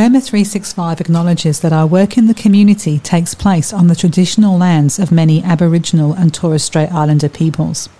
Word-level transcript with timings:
IRMA 0.00 0.22
365 0.22 0.98
acknowledges 0.98 1.60
that 1.60 1.74
our 1.74 1.86
work 1.86 2.16
in 2.16 2.26
the 2.26 2.32
community 2.32 2.98
takes 2.98 3.34
place 3.34 3.70
on 3.70 3.88
the 3.88 3.94
traditional 3.94 4.56
lands 4.56 4.98
of 4.98 5.12
many 5.12 5.42
Aboriginal 5.42 6.14
and 6.14 6.32
Torres 6.32 6.64
Strait 6.64 6.90
Islander 6.90 7.28
peoples, 7.28 7.90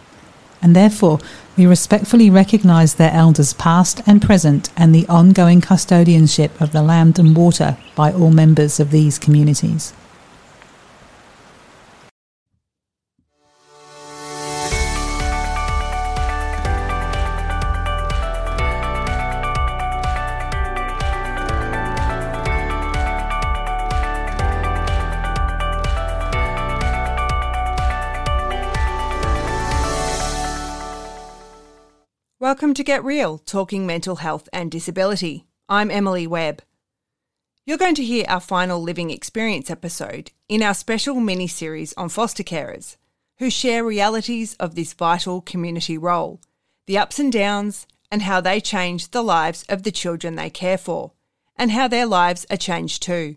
and 0.62 0.74
therefore 0.74 1.18
we 1.58 1.66
respectfully 1.66 2.30
recognise 2.30 2.94
their 2.94 3.12
elders 3.12 3.52
past 3.52 4.00
and 4.06 4.22
present 4.22 4.70
and 4.78 4.94
the 4.94 5.06
ongoing 5.08 5.60
custodianship 5.60 6.58
of 6.58 6.72
the 6.72 6.82
land 6.82 7.18
and 7.18 7.36
water 7.36 7.76
by 7.94 8.10
all 8.10 8.30
members 8.30 8.80
of 8.80 8.92
these 8.92 9.18
communities. 9.18 9.92
Welcome 32.50 32.74
to 32.74 32.82
Get 32.82 33.04
Real, 33.04 33.38
talking 33.38 33.86
mental 33.86 34.16
health 34.16 34.48
and 34.52 34.72
disability. 34.72 35.46
I'm 35.68 35.88
Emily 35.88 36.26
Webb. 36.26 36.62
You're 37.64 37.78
going 37.78 37.94
to 37.94 38.02
hear 38.02 38.24
our 38.26 38.40
final 38.40 38.82
living 38.82 39.10
experience 39.10 39.70
episode 39.70 40.32
in 40.48 40.60
our 40.60 40.74
special 40.74 41.20
mini 41.20 41.46
series 41.46 41.92
on 41.92 42.08
foster 42.08 42.42
carers, 42.42 42.96
who 43.38 43.50
share 43.50 43.84
realities 43.84 44.54
of 44.54 44.74
this 44.74 44.94
vital 44.94 45.40
community 45.40 45.96
role, 45.96 46.40
the 46.88 46.98
ups 46.98 47.20
and 47.20 47.32
downs, 47.32 47.86
and 48.10 48.22
how 48.22 48.40
they 48.40 48.60
change 48.60 49.12
the 49.12 49.22
lives 49.22 49.64
of 49.68 49.84
the 49.84 49.92
children 49.92 50.34
they 50.34 50.50
care 50.50 50.76
for, 50.76 51.12
and 51.54 51.70
how 51.70 51.86
their 51.86 52.04
lives 52.04 52.46
are 52.50 52.56
changed 52.56 53.00
too. 53.00 53.36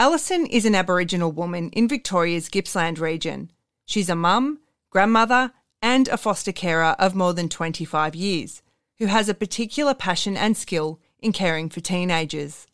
Alison 0.00 0.46
is 0.46 0.66
an 0.66 0.74
Aboriginal 0.74 1.30
woman 1.30 1.70
in 1.70 1.86
Victoria's 1.86 2.48
Gippsland 2.48 2.98
region. 2.98 3.52
She's 3.86 4.10
a 4.10 4.16
mum, 4.16 4.58
grandmother, 4.90 5.52
and 5.82 6.08
a 6.08 6.16
foster 6.16 6.52
carer 6.52 6.96
of 6.98 7.14
more 7.14 7.32
than 7.32 7.48
25 7.48 8.14
years, 8.14 8.62
who 8.98 9.06
has 9.06 9.28
a 9.28 9.34
particular 9.34 9.94
passion 9.94 10.36
and 10.36 10.56
skill 10.56 11.00
in 11.20 11.32
caring 11.32 11.68
for 11.68 11.80
teenagers. 11.80 12.66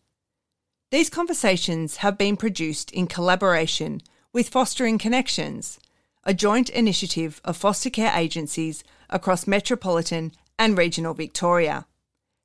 These 0.90 1.10
conversations 1.10 1.96
have 1.96 2.16
been 2.16 2.36
produced 2.36 2.90
in 2.92 3.06
collaboration 3.06 4.02
with 4.32 4.48
Fostering 4.48 4.98
Connections, 4.98 5.78
a 6.24 6.34
joint 6.34 6.68
initiative 6.70 7.40
of 7.44 7.56
foster 7.56 7.90
care 7.90 8.12
agencies 8.14 8.84
across 9.08 9.46
metropolitan 9.46 10.32
and 10.58 10.76
regional 10.76 11.14
Victoria. 11.14 11.86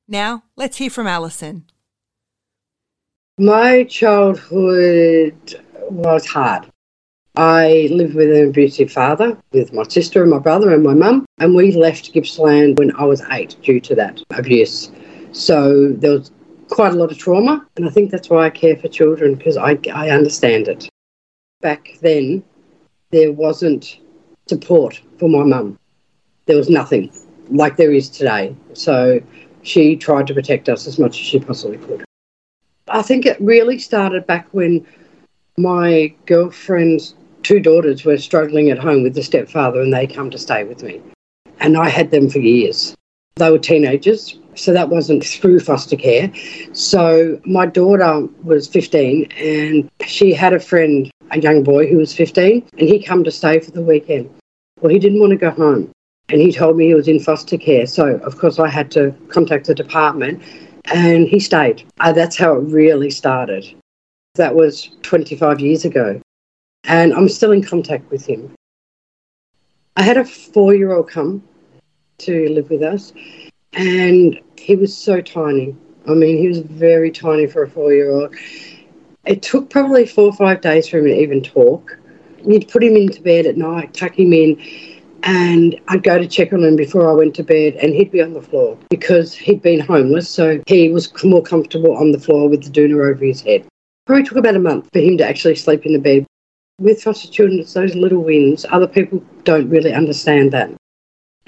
Now, 0.08 0.44
let's 0.56 0.78
hear 0.78 0.90
from 0.90 1.08
Alison. 1.08 1.66
My 3.38 3.84
childhood 3.86 5.62
was 5.90 6.26
hard. 6.26 6.72
I 7.36 7.88
lived 7.92 8.14
with 8.14 8.30
an 8.30 8.50
abusive 8.50 8.92
father, 8.92 9.38
with 9.54 9.72
my 9.72 9.84
sister 9.84 10.22
and 10.22 10.32
my 10.32 10.40
brother 10.40 10.74
and 10.74 10.84
my 10.84 10.94
mum, 10.94 11.26
and 11.40 11.56
we 11.56 11.72
left 11.72 12.14
Gippsland 12.14 12.78
when 12.78 12.94
I 12.96 13.06
was 13.06 13.22
eight 13.32 13.56
due 13.62 13.80
to 13.82 13.96
that 13.96 14.22
abuse. 14.32 14.92
So 15.32 15.94
there 15.94 16.12
was 16.12 16.32
quite 16.70 16.94
a 16.94 16.98
lot 16.98 17.12
of 17.12 17.18
trauma, 17.18 17.66
and 17.78 17.88
I 17.88 17.90
think 17.90 18.12
that's 18.12 18.30
why 18.30 18.46
I 18.46 18.50
care 18.50 18.76
for 18.76 18.90
children 18.90 19.36
because 19.36 19.56
I, 19.56 19.80
I 19.94 20.10
understand 20.10 20.68
it. 20.68 20.90
Back 21.62 21.98
then, 22.02 22.44
there 23.12 23.32
wasn't 23.32 24.00
support 24.48 25.02
for 25.18 25.30
my 25.30 25.44
mum. 25.44 25.80
There 26.48 26.58
was 26.58 26.70
nothing 26.70 27.12
like 27.50 27.78
there 27.78 27.94
is 27.94 28.10
today. 28.10 28.56
So 28.74 29.22
she 29.64 29.96
tried 29.96 30.28
to 30.28 30.34
protect 30.34 30.68
us 30.68 30.86
as 30.86 31.00
much 31.00 31.12
as 31.12 31.26
she 31.26 31.40
possibly 31.40 31.78
could. 31.78 32.04
I 32.90 33.02
think 33.02 33.26
it 33.26 33.40
really 33.40 33.80
started 33.80 34.28
back 34.28 34.48
when 34.52 34.86
my 35.58 36.14
girlfriend's 36.26 37.16
two 37.44 37.60
daughters 37.60 38.06
were 38.06 38.18
struggling 38.18 38.70
at 38.70 38.78
home 38.78 39.04
with 39.04 39.16
the 39.16 39.24
stepfather 39.24 39.82
and 39.82 39.94
they 39.94 40.08
come 40.08 40.30
to 40.32 40.38
stay 40.38 40.64
with 40.64 40.84
me. 40.84 41.02
And 41.60 41.78
I 41.78 41.90
had 41.90 42.12
them 42.12 42.30
for 42.30 42.40
years. 42.40 42.96
They 43.36 43.50
were 43.50 43.60
teenagers, 43.60 44.38
so 44.56 44.74
that 44.74 44.90
wasn't 44.90 45.26
through 45.26 45.62
foster 45.62 45.96
care. 45.96 46.32
So 46.74 47.40
my 47.46 47.66
daughter 47.66 48.28
was 48.44 48.68
15 48.68 49.32
and 49.38 49.90
she 50.06 50.34
had 50.34 50.54
a 50.54 50.60
friend, 50.60 51.10
a 51.32 51.40
young 51.40 51.64
boy 51.64 51.88
who 51.88 51.98
was 51.98 52.14
15, 52.14 52.68
and 52.78 52.90
he 52.90 53.02
come 53.02 53.24
to 53.24 53.32
stay 53.32 53.60
for 53.60 53.72
the 53.72 53.82
weekend. 53.82 54.30
Well, 54.82 54.92
he 54.92 55.00
didn't 55.00 55.20
want 55.20 55.32
to 55.32 55.38
go 55.38 55.52
home 55.52 55.92
and 56.30 56.42
he 56.42 56.52
told 56.52 56.78
me 56.78 56.88
he 56.88 56.94
was 56.94 57.08
in 57.08 57.20
foster 57.20 57.58
care. 57.58 57.86
So, 57.88 58.18
of 58.18 58.38
course, 58.38 58.60
I 58.60 58.68
had 58.68 58.92
to 58.92 59.12
contact 59.30 59.68
the 59.68 59.76
department 59.76 60.42
and 60.86 61.28
he 61.28 61.40
stayed. 61.40 61.84
Uh, 62.00 62.12
that's 62.12 62.38
how 62.38 62.56
it 62.56 62.62
really 62.62 63.12
started. 63.12 63.66
That 64.36 64.56
was 64.56 64.90
25 65.04 65.60
years 65.60 65.86
ago 65.86 66.22
and 66.84 67.14
I'm 67.14 67.30
still 67.30 67.52
in 67.52 67.64
contact 67.64 68.10
with 68.12 68.26
him. 68.26 68.54
I 69.96 70.04
had 70.04 70.18
a 70.18 70.26
four 70.26 70.74
year 70.74 70.94
old 70.94 71.10
come 71.10 71.44
to 72.20 72.50
live 72.50 72.70
with 72.70 72.84
us, 72.84 73.14
and 73.74 74.40
he 74.58 74.76
was 74.76 74.96
so 74.96 75.22
tiny. 75.22 75.76
I 76.08 76.14
mean, 76.14 76.38
he 76.38 76.48
was 76.48 76.60
very 76.60 77.12
tiny 77.12 77.48
for 77.48 77.64
a 77.64 77.70
four 77.70 77.94
year 77.94 78.12
old. 78.12 78.36
It 79.26 79.42
took 79.42 79.70
probably 79.70 80.06
four 80.06 80.26
or 80.26 80.34
five 80.34 80.62
days 80.62 80.88
for 80.88 80.98
him 80.98 81.06
to 81.06 81.20
even 81.20 81.44
talk. 81.44 81.98
You'd 82.46 82.68
put 82.68 82.84
him 82.84 82.96
into 82.96 83.22
bed 83.22 83.46
at 83.46 83.58
night, 83.58 83.94
tuck 83.94 84.18
him 84.18 84.34
in, 84.34 84.60
and 85.24 85.80
I'd 85.90 86.02
go 86.02 86.18
to 86.18 86.28
check 86.28 86.54
on 86.54 86.64
him 86.64 86.76
before 86.76 87.08
I 87.10 87.14
went 87.14 87.36
to 87.36 87.44
bed, 87.44 87.76
and 87.76 87.94
he'd 87.94 88.12
be 88.12 88.22
on 88.22 88.34
the 88.34 88.42
floor 88.42 88.78
because 88.90 89.36
he'd 89.36 89.62
been 89.62 89.80
homeless, 89.80 90.28
so 90.28 90.62
he 90.66 90.90
was 90.90 91.12
more 91.24 91.44
comfortable 91.44 91.96
on 91.96 92.12
the 92.12 92.20
floor 92.20 92.50
with 92.50 92.64
the 92.64 92.70
doona 92.72 93.12
over 93.12 93.24
his 93.24 93.42
head. 93.42 93.68
Probably 94.08 94.24
took 94.24 94.38
about 94.38 94.56
a 94.56 94.60
month 94.60 94.90
for 94.92 95.00
him 95.00 95.18
to 95.20 95.28
actually 95.28 95.56
sleep 95.56 95.86
in 95.86 95.94
the 95.94 96.00
bed 96.00 96.26
with 96.80 97.04
foster 97.04 97.30
children, 97.30 97.60
it's 97.60 97.74
those 97.74 97.96
little 97.96 98.24
wins. 98.24 98.66
Other 98.70 98.88
people 98.88 99.24
don't 99.44 99.70
really 99.70 99.94
understand 99.94 100.52
that. 100.52 100.72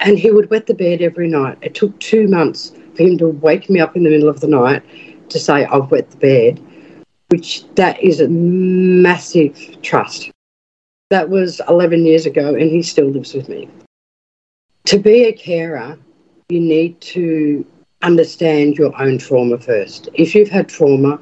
And 0.00 0.18
he 0.18 0.30
would 0.30 0.50
wet 0.50 0.66
the 0.66 0.74
bed 0.74 1.02
every 1.02 1.28
night. 1.28 1.58
It 1.62 1.74
took 1.74 1.98
two 2.00 2.28
months 2.28 2.72
for 2.94 3.02
him 3.02 3.18
to 3.18 3.28
wake 3.28 3.70
me 3.70 3.80
up 3.80 3.96
in 3.96 4.04
the 4.04 4.10
middle 4.10 4.28
of 4.28 4.40
the 4.40 4.48
night 4.48 4.82
to 5.30 5.38
say, 5.38 5.64
I've 5.64 5.90
wet 5.90 6.10
the 6.10 6.16
bed, 6.16 6.60
which 7.28 7.64
that 7.74 8.00
is 8.02 8.20
a 8.20 8.28
massive 8.28 9.82
trust. 9.82 10.30
That 11.10 11.28
was 11.28 11.60
11 11.68 12.04
years 12.06 12.26
ago, 12.26 12.54
and 12.54 12.70
he 12.70 12.82
still 12.82 13.06
lives 13.06 13.34
with 13.34 13.48
me. 13.48 13.68
To 14.86 14.98
be 14.98 15.24
a 15.24 15.32
carer, 15.32 15.98
you 16.48 16.60
need 16.60 17.00
to 17.00 17.64
understand 18.02 18.76
your 18.76 19.00
own 19.00 19.18
trauma 19.18 19.58
first. 19.58 20.08
If 20.14 20.34
you've 20.34 20.50
had 20.50 20.68
trauma, 20.68 21.18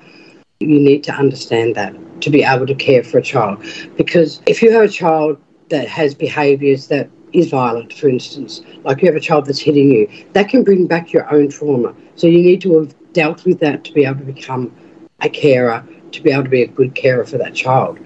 you 0.61 0.81
need 0.81 1.05
to 1.05 1.13
understand 1.13 1.75
that 1.77 1.95
to 2.23 2.31
be 2.31 2.43
able 2.43 2.67
to 2.67 2.75
care 2.75 3.03
for 3.03 3.19
a 3.19 3.23
child. 3.23 3.65
Because 3.97 4.41
if 4.47 4.63
you 4.63 4.73
have 4.73 4.83
a 4.83 4.89
child 4.89 5.39
that 5.69 5.89
has 5.89 6.15
behaviours 6.15 6.89
that 6.89 7.09
is 7.33 7.51
violent, 7.51 7.93
for 7.93 8.09
instance, 8.09 8.61
like 8.85 9.03
you 9.03 9.09
have 9.09 9.17
a 9.17 9.21
child 9.21 9.47
that's 9.47 9.59
hitting 9.59 9.91
you, 9.91 10.09
that 10.33 10.49
can 10.49 10.63
bring 10.65 10.87
back 10.87 11.13
your 11.13 11.33
own 11.33 11.49
trauma. 11.49 11.95
So 12.17 12.27
you 12.27 12.43
need 12.43 12.61
to 12.63 12.79
have 12.79 12.95
dealt 13.13 13.45
with 13.45 13.61
that 13.61 13.85
to 13.85 13.93
be 13.93 14.05
able 14.05 14.21
to 14.21 14.25
become 14.25 14.75
a 15.21 15.29
carer, 15.29 15.85
to 16.13 16.23
be 16.23 16.31
able 16.31 16.45
to 16.45 16.51
be 16.51 16.63
a 16.63 16.67
good 16.67 16.95
carer 16.95 17.25
for 17.25 17.39
that 17.39 17.55
child. 17.55 17.99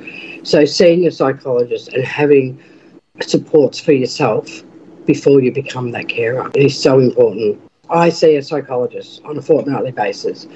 So 0.43 0.65
seeing 0.65 1.06
a 1.06 1.10
psychologist 1.10 1.88
and 1.88 2.04
having 2.04 2.60
supports 3.21 3.81
for 3.81 3.93
yourself 3.93 4.62
before 5.06 5.41
you 5.41 5.53
become 5.53 5.93
that 5.93 6.09
carer 6.09 6.50
is 6.54 6.81
so 6.81 6.98
important. 7.00 7.60
I 7.88 8.09
see 8.09 8.37
a 8.37 8.43
psychologist 8.43 9.22
on 9.25 9.38
a 9.38 9.43
fortnightly 9.43 9.93
basis 9.93 10.47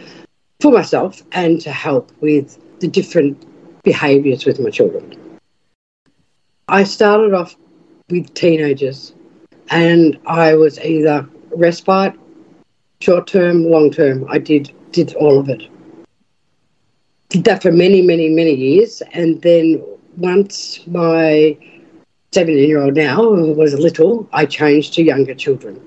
for 0.61 0.73
myself 0.73 1.23
and 1.33 1.61
to 1.63 1.73
help 1.73 2.13
with 2.21 2.59
the 2.81 2.89
different 2.89 3.47
behaviours 3.83 4.45
with 4.45 4.59
my 4.61 4.71
children. 4.71 5.19
I 6.69 6.85
started 6.85 7.35
off 7.35 7.57
with 8.09 8.33
teenagers 8.35 9.15
and 9.71 10.19
I 10.27 10.55
was 10.55 10.79
either 10.81 11.29
respite, 11.55 12.15
short 13.01 13.27
term, 13.27 13.65
long 13.65 13.91
term. 13.91 14.27
I 14.29 14.39
did 14.39 14.73
did 14.93 15.15
all 15.15 15.39
of 15.39 15.49
it. 15.49 15.63
Did 17.29 17.45
that 17.45 17.63
for 17.63 17.71
many, 17.71 18.03
many, 18.03 18.29
many 18.29 18.55
years. 18.55 19.03
And 19.13 19.41
then 19.43 19.83
once 20.17 20.85
my 20.89 21.57
17 22.33 22.69
year 22.69 22.83
old 22.83 22.97
now 22.97 23.23
was 23.23 23.75
little, 23.75 24.29
I 24.33 24.47
changed 24.47 24.95
to 24.95 25.03
younger 25.03 25.35
children 25.35 25.81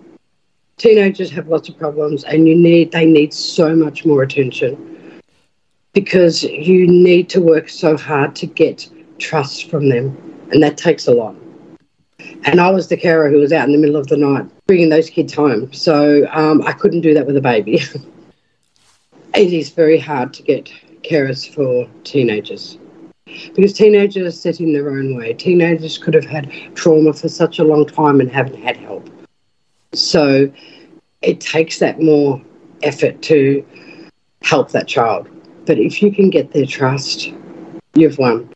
teenagers 0.77 1.29
have 1.31 1.47
lots 1.47 1.69
of 1.69 1.77
problems 1.77 2.23
and 2.23 2.47
you 2.47 2.55
need 2.55 2.91
they 2.91 3.05
need 3.05 3.33
so 3.33 3.75
much 3.75 4.05
more 4.05 4.23
attention 4.23 4.92
because 5.93 6.43
you 6.43 6.87
need 6.87 7.29
to 7.29 7.41
work 7.41 7.69
so 7.69 7.95
hard 7.97 8.35
to 8.35 8.47
get 8.47 8.89
trust 9.19 9.69
from 9.69 9.89
them 9.89 10.17
and 10.51 10.61
that 10.61 10.77
takes 10.77 11.07
a 11.07 11.13
lot. 11.13 11.35
And 12.45 12.59
i 12.59 12.69
was 12.69 12.87
the 12.87 12.97
carer 12.97 13.29
who 13.29 13.37
was 13.37 13.53
out 13.53 13.65
in 13.65 13.71
the 13.71 13.77
middle 13.77 13.95
of 13.95 14.07
the 14.07 14.17
night 14.17 14.45
bringing 14.67 14.89
those 14.89 15.09
kids 15.09 15.33
home 15.33 15.71
so 15.73 16.27
um, 16.31 16.61
i 16.63 16.71
couldn't 16.71 17.01
do 17.01 17.13
that 17.13 17.25
with 17.25 17.37
a 17.37 17.41
baby. 17.41 17.81
It 19.35 19.51
is 19.51 19.71
very 19.71 19.97
hard 19.97 20.31
to 20.35 20.43
get 20.43 20.71
carers 21.01 21.51
for 21.51 21.89
teenagers 22.03 22.77
because 23.55 23.73
teenagers 23.73 24.27
are 24.27 24.31
set 24.31 24.59
in 24.59 24.73
their 24.73 24.91
own 24.91 25.15
way. 25.15 25.33
Teenagers 25.33 25.97
could 25.97 26.13
have 26.13 26.25
had 26.25 26.51
trauma 26.75 27.13
for 27.13 27.29
such 27.29 27.57
a 27.57 27.63
long 27.63 27.87
time 27.87 28.19
and 28.19 28.29
haven't 28.29 28.61
had 28.61 28.77
help. 28.77 29.09
So 29.93 30.51
it 31.23 31.41
takes 31.41 31.79
that 31.79 31.99
more 31.99 32.41
effort 32.83 33.23
to 33.23 33.65
help 34.43 34.69
that 34.71 34.87
child. 34.87 35.27
But 35.65 35.79
if 35.79 36.01
you 36.01 36.11
can 36.11 36.29
get 36.29 36.51
their 36.51 36.65
trust, 36.65 37.31
you've 37.95 38.17
won. 38.17 38.49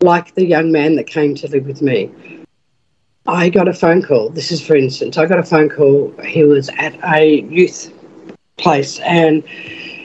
Like 0.00 0.34
the 0.34 0.46
young 0.46 0.72
man 0.72 0.96
that 0.96 1.06
came 1.06 1.34
to 1.36 1.48
live 1.48 1.66
with 1.66 1.82
me. 1.82 2.10
I 3.26 3.48
got 3.48 3.68
a 3.68 3.72
phone 3.72 4.02
call. 4.02 4.28
This 4.30 4.52
is 4.52 4.60
for 4.60 4.76
instance, 4.76 5.16
I 5.16 5.26
got 5.26 5.38
a 5.38 5.44
phone 5.44 5.70
call. 5.70 6.14
He 6.24 6.44
was 6.44 6.68
at 6.78 6.94
a 7.04 7.40
youth 7.42 7.92
place 8.58 8.98
and 9.00 9.42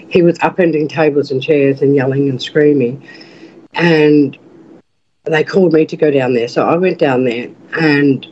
he 0.09 0.21
was 0.21 0.37
upending 0.39 0.89
tables 0.89 1.29
and 1.31 1.41
chairs 1.41 1.81
and 1.81 1.95
yelling 1.95 2.29
and 2.29 2.41
screaming. 2.41 3.05
And 3.73 4.37
they 5.25 5.43
called 5.43 5.73
me 5.73 5.85
to 5.85 5.97
go 5.97 6.11
down 6.11 6.33
there. 6.33 6.47
So 6.47 6.67
I 6.67 6.77
went 6.77 6.97
down 6.97 7.25
there 7.25 7.49
and 7.79 8.25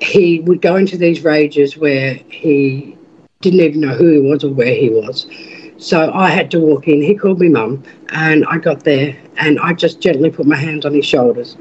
he 0.00 0.40
would 0.40 0.60
go 0.60 0.76
into 0.76 0.96
these 0.96 1.22
rages 1.22 1.76
where 1.76 2.14
he 2.28 2.96
didn't 3.40 3.60
even 3.60 3.80
know 3.80 3.94
who 3.94 4.12
he 4.12 4.20
was 4.20 4.44
or 4.44 4.50
where 4.50 4.74
he 4.74 4.90
was. 4.90 5.26
So 5.82 6.12
I 6.14 6.30
had 6.30 6.48
to 6.52 6.60
walk 6.60 6.86
in. 6.86 7.02
He 7.02 7.16
called 7.16 7.40
me 7.40 7.48
mum, 7.48 7.82
and 8.10 8.46
I 8.46 8.58
got 8.58 8.84
there 8.84 9.16
and 9.38 9.58
I 9.58 9.72
just 9.72 10.00
gently 10.00 10.30
put 10.30 10.46
my 10.46 10.54
hands 10.54 10.86
on 10.86 10.94
his 10.94 11.04
shoulders 11.04 11.56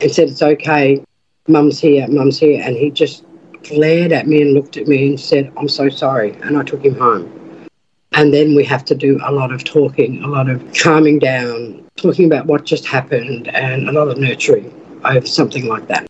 and 0.00 0.12
said, 0.12 0.28
It's 0.28 0.42
okay, 0.42 1.02
mum's 1.48 1.80
here, 1.80 2.06
mum's 2.06 2.38
here. 2.38 2.62
And 2.62 2.76
he 2.76 2.92
just 2.92 3.24
glared 3.64 4.12
at 4.12 4.28
me 4.28 4.42
and 4.42 4.52
looked 4.52 4.76
at 4.76 4.86
me 4.86 5.08
and 5.08 5.20
said, 5.20 5.52
I'm 5.56 5.68
so 5.68 5.88
sorry. 5.88 6.34
And 6.42 6.56
I 6.56 6.62
took 6.62 6.84
him 6.84 6.94
home. 6.94 7.66
And 8.12 8.32
then 8.32 8.54
we 8.54 8.62
have 8.64 8.84
to 8.84 8.94
do 8.94 9.18
a 9.24 9.32
lot 9.32 9.50
of 9.50 9.64
talking, 9.64 10.22
a 10.22 10.28
lot 10.28 10.48
of 10.48 10.62
calming 10.74 11.18
down, 11.18 11.84
talking 11.96 12.26
about 12.26 12.46
what 12.46 12.64
just 12.64 12.86
happened, 12.86 13.48
and 13.48 13.88
a 13.88 13.92
lot 13.92 14.06
of 14.06 14.18
nurturing 14.18 14.72
over 15.04 15.26
something 15.26 15.66
like 15.66 15.88
that. 15.88 16.06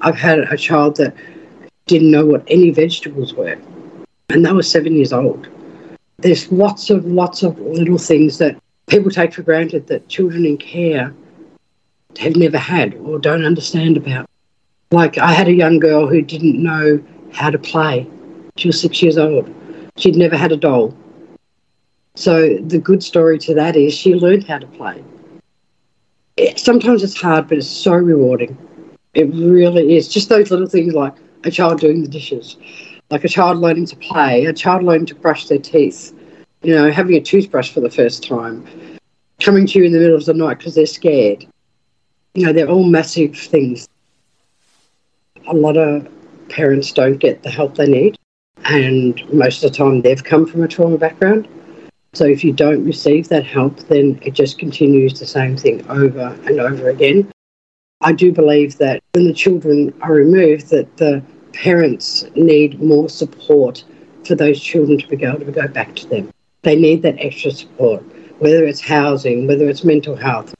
I've 0.00 0.16
had 0.16 0.38
a 0.38 0.56
child 0.56 0.96
that 0.96 1.14
didn't 1.84 2.10
know 2.10 2.24
what 2.24 2.42
any 2.46 2.70
vegetables 2.70 3.34
were, 3.34 3.58
and 4.30 4.46
they 4.46 4.52
were 4.52 4.62
seven 4.62 4.94
years 4.94 5.12
old. 5.12 5.46
There's 6.18 6.50
lots 6.50 6.90
of 6.90 7.04
lots 7.04 7.42
of 7.42 7.58
little 7.58 7.98
things 7.98 8.38
that 8.38 8.56
people 8.86 9.10
take 9.10 9.34
for 9.34 9.42
granted 9.42 9.86
that 9.88 10.08
children 10.08 10.46
in 10.46 10.56
care 10.58 11.12
have 12.18 12.36
never 12.36 12.58
had 12.58 12.94
or 12.94 13.18
don't 13.18 13.44
understand 13.44 13.96
about. 13.96 14.28
Like 14.90 15.18
I 15.18 15.32
had 15.32 15.48
a 15.48 15.52
young 15.52 15.78
girl 15.78 16.06
who 16.06 16.22
didn't 16.22 16.62
know 16.62 17.02
how 17.32 17.50
to 17.50 17.58
play. 17.58 18.06
She 18.56 18.68
was 18.68 18.80
six 18.80 19.02
years 19.02 19.18
old. 19.18 19.52
She'd 19.96 20.16
never 20.16 20.36
had 20.36 20.52
a 20.52 20.56
doll. 20.56 20.96
So 22.14 22.56
the 22.58 22.78
good 22.78 23.02
story 23.02 23.38
to 23.40 23.54
that 23.54 23.74
is 23.74 23.92
she 23.92 24.14
learned 24.14 24.44
how 24.44 24.58
to 24.58 24.66
play. 24.68 25.02
It, 26.36 26.58
sometimes 26.58 27.02
it's 27.02 27.20
hard, 27.20 27.48
but 27.48 27.58
it's 27.58 27.68
so 27.68 27.94
rewarding. 27.94 28.56
It 29.14 29.24
really 29.34 29.96
is. 29.96 30.08
Just 30.08 30.28
those 30.28 30.50
little 30.50 30.68
things 30.68 30.94
like 30.94 31.14
a 31.44 31.50
child 31.50 31.80
doing 31.80 32.02
the 32.02 32.08
dishes, 32.08 32.56
like 33.10 33.24
a 33.24 33.28
child 33.28 33.58
learning 33.58 33.86
to 33.86 33.96
play, 33.96 34.44
a 34.46 34.52
child 34.52 34.82
learning 34.82 35.06
to 35.06 35.14
brush 35.14 35.48
their 35.48 35.58
teeth, 35.58 36.12
you 36.62 36.74
know, 36.74 36.90
having 36.90 37.16
a 37.16 37.20
toothbrush 37.20 37.70
for 37.70 37.80
the 37.80 37.90
first 37.90 38.26
time, 38.26 38.66
coming 39.40 39.66
to 39.66 39.78
you 39.78 39.84
in 39.84 39.92
the 39.92 39.98
middle 39.98 40.16
of 40.16 40.24
the 40.24 40.34
night 40.34 40.58
because 40.58 40.74
they're 40.74 40.86
scared. 40.86 41.46
You 42.34 42.46
know, 42.46 42.52
they're 42.52 42.68
all 42.68 42.84
massive 42.84 43.36
things. 43.36 43.88
A 45.46 45.54
lot 45.54 45.76
of 45.76 46.08
parents 46.48 46.92
don't 46.92 47.18
get 47.18 47.42
the 47.42 47.50
help 47.50 47.76
they 47.76 47.86
need, 47.86 48.16
and 48.64 49.22
most 49.32 49.62
of 49.62 49.70
the 49.70 49.76
time 49.76 50.00
they've 50.00 50.24
come 50.24 50.46
from 50.46 50.62
a 50.62 50.68
trauma 50.68 50.98
background. 50.98 51.46
So 52.14 52.24
if 52.24 52.44
you 52.44 52.52
don't 52.52 52.84
receive 52.84 53.28
that 53.28 53.44
help, 53.44 53.76
then 53.88 54.18
it 54.22 54.34
just 54.34 54.58
continues 54.58 55.18
the 55.18 55.26
same 55.26 55.56
thing 55.56 55.84
over 55.88 56.38
and 56.46 56.60
over 56.60 56.88
again. 56.88 57.30
I 58.00 58.12
do 58.12 58.32
believe 58.32 58.78
that 58.78 59.02
when 59.12 59.24
the 59.24 59.32
children 59.32 59.92
are 60.00 60.12
removed, 60.12 60.68
that 60.70 60.96
the 60.96 61.22
parents 61.54 62.24
need 62.34 62.82
more 62.82 63.08
support 63.08 63.84
for 64.24 64.34
those 64.34 64.60
children 64.60 64.98
to 64.98 65.08
be 65.08 65.24
able 65.24 65.38
to 65.40 65.52
go 65.52 65.68
back 65.68 65.94
to 65.96 66.06
them. 66.08 66.30
They 66.62 66.76
need 66.76 67.02
that 67.02 67.16
extra 67.18 67.50
support, 67.50 68.02
whether 68.38 68.64
it's 68.64 68.80
housing, 68.80 69.46
whether 69.46 69.68
it's 69.68 69.84
mental 69.84 70.16
health. 70.16 70.54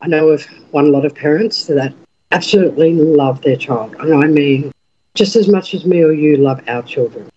I 0.00 0.08
know 0.08 0.28
of 0.28 0.44
one 0.70 0.92
lot 0.92 1.04
of 1.04 1.14
parents 1.14 1.66
that 1.66 1.94
absolutely 2.30 2.94
love 2.94 3.42
their 3.42 3.56
child, 3.56 3.94
and 3.98 4.14
I 4.14 4.26
mean 4.26 4.72
just 5.14 5.36
as 5.36 5.48
much 5.48 5.74
as 5.74 5.84
me 5.84 6.02
or 6.02 6.12
you 6.12 6.36
love 6.36 6.60
our 6.68 6.82
children, 6.82 7.28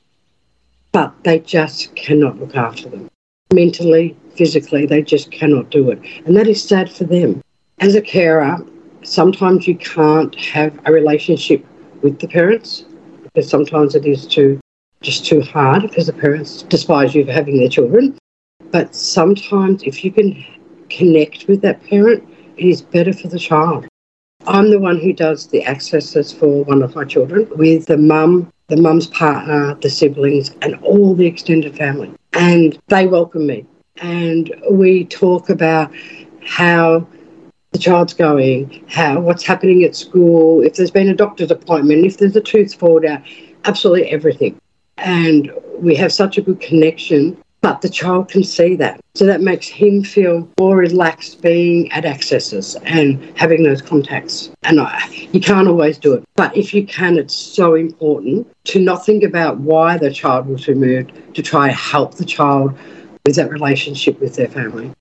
but 0.91 1.13
they 1.23 1.39
just 1.39 1.95
cannot 1.95 2.39
look 2.39 2.55
after 2.55 2.89
them. 2.89 3.09
Mentally, 3.53 4.15
physically, 4.35 4.85
they 4.85 5.01
just 5.01 5.31
cannot 5.31 5.69
do 5.69 5.89
it. 5.91 5.99
And 6.25 6.35
that 6.35 6.47
is 6.47 6.63
sad 6.63 6.91
for 6.91 7.03
them. 7.03 7.41
As 7.79 7.95
a 7.95 8.01
carer, 8.01 8.57
sometimes 9.03 9.67
you 9.67 9.75
can't 9.75 10.33
have 10.35 10.79
a 10.85 10.91
relationship 10.91 11.65
with 12.03 12.19
the 12.19 12.27
parents 12.27 12.85
because 13.23 13.49
sometimes 13.49 13.95
it 13.95 14.05
is 14.05 14.27
too 14.27 14.59
just 15.01 15.25
too 15.25 15.41
hard 15.41 15.81
because 15.81 16.07
the 16.07 16.13
parents 16.13 16.61
despise 16.63 17.13
you 17.15 17.25
for 17.25 17.31
having 17.31 17.57
their 17.57 17.69
children. 17.69 18.17
But 18.71 18.95
sometimes 18.95 19.83
if 19.83 20.03
you 20.03 20.11
can 20.11 20.45
connect 20.89 21.47
with 21.47 21.61
that 21.61 21.83
parent, 21.83 22.23
it 22.57 22.65
is 22.65 22.81
better 22.81 23.11
for 23.11 23.27
the 23.27 23.39
child. 23.39 23.87
I'm 24.45 24.69
the 24.69 24.79
one 24.79 24.99
who 24.99 25.13
does 25.13 25.47
the 25.47 25.65
accesses 25.65 26.31
for 26.31 26.63
one 26.65 26.83
of 26.83 26.95
my 26.95 27.05
children 27.05 27.47
with 27.55 27.85
the 27.85 27.97
mum, 27.97 28.51
the 28.67 28.77
mum's 28.77 29.07
partner, 29.07 29.75
the 29.75 29.89
siblings, 29.89 30.51
and 30.61 30.75
all 30.83 31.15
the 31.15 31.25
extended 31.25 31.75
family. 31.75 32.11
And 32.33 32.79
they 32.87 33.07
welcome 33.07 33.47
me. 33.47 33.65
And 33.97 34.53
we 34.69 35.05
talk 35.05 35.49
about 35.49 35.91
how 36.45 37.07
the 37.73 37.79
child's 37.79 38.13
going, 38.13 38.85
how 38.87 39.19
what's 39.19 39.43
happening 39.43 39.83
at 39.83 39.95
school, 39.95 40.61
if 40.61 40.75
there's 40.75 40.91
been 40.91 41.09
a 41.09 41.15
doctor's 41.15 41.51
appointment, 41.51 42.05
if 42.05 42.17
there's 42.17 42.35
a 42.35 42.41
tooth 42.41 42.75
fallen 42.75 43.05
out, 43.05 43.21
absolutely 43.65 44.09
everything. 44.09 44.57
And 44.97 45.51
we 45.79 45.95
have 45.95 46.13
such 46.13 46.37
a 46.37 46.41
good 46.41 46.61
connection, 46.61 47.35
but 47.61 47.81
the 47.81 47.89
child 47.89 48.29
can 48.29 48.43
see 48.43 48.75
that. 48.75 49.01
So 49.15 49.25
that 49.25 49.41
makes 49.41 49.67
him 49.67 50.03
feel 50.03 50.47
more 50.59 50.77
relaxed 50.77 51.41
being 51.41 51.91
at 51.91 52.05
accesses 52.05 52.75
and 52.83 53.35
having 53.35 53.63
those 53.63 53.81
contacts. 53.81 54.51
And 54.61 54.79
I, 54.79 55.03
you 55.31 55.39
can't 55.39 55.67
always 55.67 55.97
do 55.97 56.13
it, 56.13 56.23
but 56.35 56.55
if 56.55 56.75
you 56.75 56.85
can, 56.85 57.17
it's 57.17 57.35
so 57.35 57.73
important 57.73 58.47
to 58.65 58.79
not 58.79 59.03
think 59.03 59.23
about 59.23 59.57
why 59.57 59.97
the 59.97 60.13
child 60.13 60.45
was 60.45 60.67
removed, 60.67 61.11
to 61.33 61.41
try 61.41 61.69
to 61.69 61.73
help 61.73 62.15
the 62.15 62.25
child 62.25 62.77
with 63.25 63.35
that 63.37 63.49
relationship 63.49 64.19
with 64.19 64.35
their 64.35 64.47
family. 64.47 64.92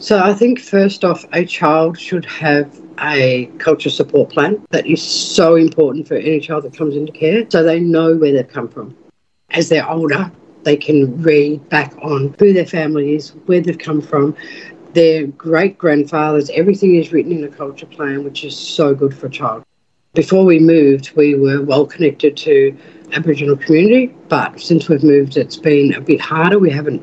So 0.00 0.20
I 0.20 0.32
think 0.32 0.60
first 0.60 1.04
off, 1.04 1.24
a 1.32 1.44
child 1.44 1.98
should 1.98 2.24
have 2.26 2.80
a 3.00 3.46
culture 3.58 3.90
support 3.90 4.30
plan 4.30 4.64
that 4.70 4.86
is 4.86 5.02
so 5.02 5.56
important 5.56 6.06
for 6.06 6.14
any 6.14 6.38
child 6.38 6.62
that 6.64 6.76
comes 6.76 6.94
into 6.94 7.10
care 7.10 7.44
so 7.50 7.64
they 7.64 7.80
know 7.80 8.14
where 8.14 8.32
they've 8.32 8.46
come 8.46 8.68
from. 8.68 8.96
As 9.50 9.68
they're 9.68 9.88
older, 9.88 10.30
they 10.62 10.76
can 10.76 11.20
read 11.20 11.68
back 11.68 11.96
on 12.00 12.32
who 12.38 12.52
their 12.52 12.64
family 12.64 13.16
is, 13.16 13.30
where 13.46 13.60
they've 13.60 13.76
come 13.76 14.00
from, 14.00 14.36
their 14.92 15.26
great 15.26 15.76
grandfathers, 15.76 16.48
everything 16.50 16.94
is 16.94 17.12
written 17.12 17.32
in 17.32 17.42
a 17.42 17.48
culture 17.48 17.86
plan, 17.86 18.22
which 18.22 18.44
is 18.44 18.56
so 18.56 18.94
good 18.94 19.12
for 19.12 19.26
a 19.26 19.30
child. 19.30 19.64
Before 20.14 20.44
we 20.44 20.60
moved, 20.60 21.10
we 21.16 21.34
were 21.34 21.60
well 21.60 21.86
connected 21.86 22.36
to 22.38 22.76
Aboriginal 23.14 23.56
community, 23.56 24.14
but 24.28 24.60
since 24.60 24.88
we've 24.88 25.02
moved, 25.02 25.36
it's 25.36 25.56
been 25.56 25.94
a 25.94 26.00
bit 26.00 26.20
harder. 26.20 26.60
We 26.60 26.70
haven't 26.70 27.02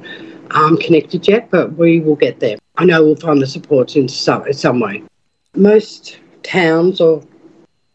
um, 0.51 0.77
connected 0.77 1.27
yet, 1.27 1.49
but 1.51 1.73
we 1.73 1.99
will 1.99 2.15
get 2.15 2.39
there. 2.39 2.57
I 2.77 2.85
know 2.85 3.03
we'll 3.03 3.15
find 3.15 3.41
the 3.41 3.47
supports 3.47 3.95
in 3.95 4.07
some, 4.07 4.51
some 4.53 4.79
way. 4.79 5.03
Most 5.55 6.19
towns, 6.43 6.99
or 6.99 7.23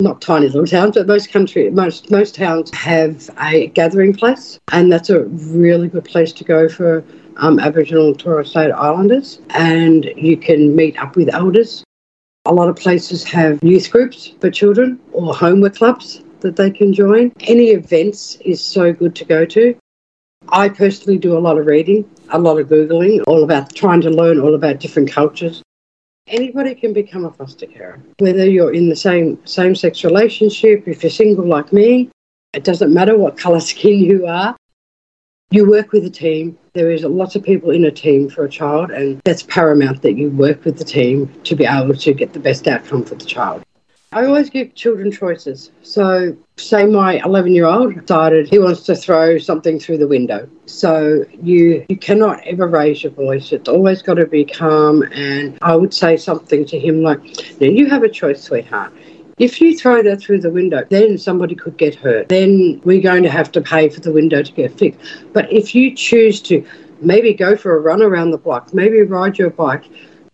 not 0.00 0.20
tiny 0.20 0.46
little 0.46 0.66
towns, 0.66 0.96
but 0.96 1.06
most 1.06 1.30
country, 1.30 1.70
most 1.70 2.10
most 2.10 2.34
towns 2.34 2.74
have 2.74 3.28
a 3.40 3.68
gathering 3.68 4.14
place, 4.14 4.58
and 4.72 4.90
that's 4.90 5.10
a 5.10 5.24
really 5.24 5.88
good 5.88 6.04
place 6.04 6.32
to 6.32 6.44
go 6.44 6.68
for 6.68 7.04
um, 7.36 7.58
Aboriginal 7.58 8.08
and 8.08 8.18
Torres 8.18 8.50
Strait 8.50 8.72
Islanders. 8.72 9.40
And 9.50 10.04
you 10.16 10.36
can 10.36 10.74
meet 10.74 10.98
up 10.98 11.16
with 11.16 11.28
elders. 11.28 11.84
A 12.46 12.54
lot 12.54 12.68
of 12.68 12.76
places 12.76 13.22
have 13.24 13.58
youth 13.62 13.90
groups 13.90 14.32
for 14.40 14.50
children 14.50 14.98
or 15.12 15.34
homework 15.34 15.76
clubs 15.76 16.22
that 16.40 16.56
they 16.56 16.70
can 16.70 16.94
join. 16.94 17.32
Any 17.40 17.68
events 17.70 18.36
is 18.36 18.62
so 18.62 18.92
good 18.92 19.14
to 19.16 19.24
go 19.26 19.44
to. 19.44 19.76
I 20.48 20.70
personally 20.70 21.18
do 21.18 21.36
a 21.36 21.38
lot 21.38 21.58
of 21.58 21.66
reading, 21.66 22.08
a 22.32 22.38
lot 22.38 22.58
of 22.58 22.68
Googling, 22.68 23.22
all 23.26 23.44
about 23.44 23.74
trying 23.74 24.00
to 24.02 24.10
learn 24.10 24.40
all 24.40 24.54
about 24.54 24.80
different 24.80 25.10
cultures. 25.10 25.62
Anybody 26.26 26.74
can 26.74 26.92
become 26.92 27.24
a 27.24 27.32
foster 27.32 27.66
carer, 27.66 28.00
whether 28.18 28.48
you're 28.48 28.72
in 28.72 28.88
the 28.88 28.96
same 28.96 29.44
same 29.46 29.74
sex 29.74 30.04
relationship, 30.04 30.86
if 30.86 31.02
you're 31.02 31.10
single 31.10 31.46
like 31.46 31.72
me, 31.72 32.10
it 32.52 32.64
doesn't 32.64 32.92
matter 32.92 33.16
what 33.16 33.36
colour 33.36 33.60
skin 33.72 33.98
you 33.98 34.26
are. 34.26 34.56
You 35.52 35.68
work 35.68 35.90
with 35.90 36.04
a 36.04 36.10
team. 36.10 36.56
There 36.74 36.92
is 36.92 37.02
lots 37.02 37.34
of 37.34 37.42
people 37.42 37.70
in 37.70 37.84
a 37.84 37.90
team 37.90 38.28
for 38.28 38.44
a 38.44 38.48
child, 38.48 38.92
and 38.92 39.20
that's 39.24 39.42
paramount 39.42 40.02
that 40.02 40.12
you 40.12 40.30
work 40.30 40.64
with 40.64 40.78
the 40.78 40.84
team 40.84 41.26
to 41.42 41.56
be 41.56 41.64
able 41.64 41.94
to 41.94 42.14
get 42.14 42.32
the 42.32 42.38
best 42.38 42.68
outcome 42.68 43.04
for 43.04 43.16
the 43.16 43.24
child. 43.24 43.64
I 44.12 44.26
always 44.26 44.50
give 44.50 44.74
children 44.74 45.12
choices. 45.12 45.70
So, 45.82 46.36
say 46.56 46.84
my 46.84 47.22
11 47.24 47.54
year 47.54 47.66
old 47.66 47.94
decided 47.94 48.48
he 48.48 48.58
wants 48.58 48.82
to 48.86 48.96
throw 48.96 49.38
something 49.38 49.78
through 49.78 49.98
the 49.98 50.08
window. 50.08 50.48
So, 50.66 51.24
you, 51.40 51.86
you 51.88 51.96
cannot 51.96 52.44
ever 52.44 52.66
raise 52.66 53.04
your 53.04 53.12
voice. 53.12 53.52
It's 53.52 53.68
always 53.68 54.02
got 54.02 54.14
to 54.14 54.26
be 54.26 54.44
calm. 54.44 55.04
And 55.12 55.56
I 55.62 55.76
would 55.76 55.94
say 55.94 56.16
something 56.16 56.64
to 56.66 56.76
him 56.76 57.04
like, 57.04 57.20
Now, 57.60 57.68
you 57.68 57.88
have 57.88 58.02
a 58.02 58.08
choice, 58.08 58.42
sweetheart. 58.42 58.92
If 59.38 59.60
you 59.60 59.78
throw 59.78 60.02
that 60.02 60.20
through 60.20 60.40
the 60.40 60.50
window, 60.50 60.84
then 60.90 61.16
somebody 61.16 61.54
could 61.54 61.76
get 61.76 61.94
hurt. 61.94 62.30
Then 62.30 62.80
we're 62.82 63.00
going 63.00 63.22
to 63.22 63.30
have 63.30 63.52
to 63.52 63.60
pay 63.60 63.90
for 63.90 64.00
the 64.00 64.10
window 64.10 64.42
to 64.42 64.52
get 64.52 64.76
fixed. 64.76 65.00
But 65.32 65.52
if 65.52 65.72
you 65.72 65.94
choose 65.94 66.40
to 66.42 66.66
maybe 67.00 67.32
go 67.32 67.56
for 67.56 67.76
a 67.76 67.80
run 67.80 68.02
around 68.02 68.32
the 68.32 68.38
block, 68.38 68.74
maybe 68.74 69.02
ride 69.02 69.38
your 69.38 69.50
bike, 69.50 69.84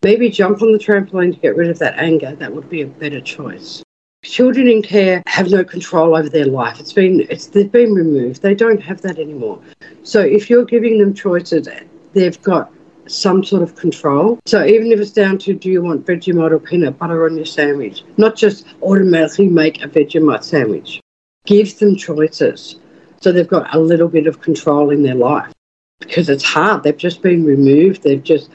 maybe 0.03 0.29
jump 0.31 0.63
on 0.63 0.73
the 0.73 0.79
trampoline 0.79 1.35
to 1.35 1.41
get 1.41 1.57
rid 1.57 1.71
of 1.71 1.79
that 1.79 1.99
anger. 1.99 2.35
That 2.35 2.53
would 2.53 2.69
be 2.69 2.83
a 2.83 2.87
better 2.87 3.21
choice. 3.21 3.83
Children 4.25 4.69
in 4.69 4.83
care 4.83 5.23
have 5.27 5.51
no 5.51 5.63
control 5.63 6.17
over 6.17 6.29
their 6.29 6.47
life. 6.47 6.81
It's 6.81 6.93
been 6.93 7.27
it's 7.31 7.47
they've 7.47 7.71
been 7.71 7.95
removed. 7.95 8.43
They 8.43 8.55
don't 8.55 8.83
have 8.83 9.03
that 9.03 9.19
anymore. 9.19 9.63
So 10.03 10.21
if 10.21 10.51
you're 10.51 10.65
giving 10.65 10.99
them 10.99 11.15
choices, 11.15 11.69
they've 12.13 12.43
got 12.43 12.73
some 13.07 13.45
sort 13.45 13.63
of 13.63 13.77
control. 13.77 14.41
So 14.47 14.65
even 14.65 14.91
if 14.91 14.99
it's 14.99 15.13
down 15.13 15.39
to 15.39 15.55
do 15.55 15.71
you 15.71 15.83
want 15.83 16.07
Vegemite 16.07 16.51
or 16.51 16.59
peanut 16.59 16.99
butter 16.99 17.25
on 17.25 17.37
your 17.37 17.47
sandwich, 17.47 18.03
not 18.17 18.35
just 18.35 18.67
automatically 18.83 19.47
make 19.49 19.83
a 19.83 19.89
Vegemite 19.89 20.43
sandwich. 20.43 21.01
Give 21.45 21.79
them 21.79 21.95
choices 21.95 22.81
so 23.21 23.33
they've 23.33 23.49
got 23.49 23.75
a 23.75 23.79
little 23.79 24.09
bit 24.09 24.27
of 24.27 24.41
control 24.41 24.91
in 24.91 25.03
their 25.03 25.15
life 25.15 25.53
because 26.01 26.29
it's 26.29 26.45
hard. 26.45 26.83
They've 26.83 26.97
just 26.97 27.23
been 27.23 27.45
removed. 27.45 28.03
They've 28.03 28.23
just 28.23 28.51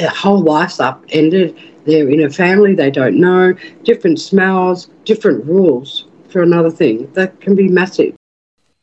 whole 0.00 0.42
life's 0.42 0.80
upended. 0.80 1.58
They're 1.84 2.08
in 2.08 2.22
a 2.22 2.30
family 2.30 2.74
they 2.74 2.90
don't 2.90 3.18
know, 3.18 3.54
different 3.84 4.20
smells, 4.20 4.88
different 5.04 5.44
rules 5.44 6.06
for 6.28 6.42
another 6.42 6.70
thing. 6.70 7.10
That 7.12 7.40
can 7.40 7.54
be 7.54 7.68
massive. 7.68 8.14